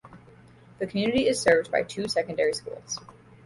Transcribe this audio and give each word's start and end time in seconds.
The 0.79 0.87
community 0.87 1.27
is 1.27 1.39
served 1.39 1.69
by 1.71 1.83
two 1.83 2.07
secondary 2.07 2.53
schools. 2.55 2.97